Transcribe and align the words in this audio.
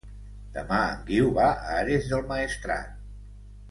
Demà 0.55 0.79
en 0.93 1.03
Guiu 1.11 1.29
va 1.37 1.51
a 1.59 1.77
Ares 1.85 2.11
del 2.13 2.27
Maestrat. 2.35 2.93